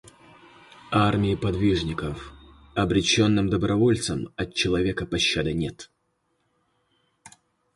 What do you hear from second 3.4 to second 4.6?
добровольцам от